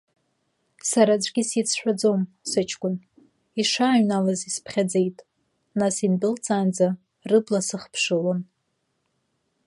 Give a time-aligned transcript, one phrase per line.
[0.89, 2.95] Сара аӡәгьы сицәшәаӡом, сыҷкәын
[3.61, 5.17] ишааҩналаз исԥхьаӡеит,
[5.79, 6.87] нас индәылҵаанӡа
[7.29, 8.39] рыбла сыхԥшылон.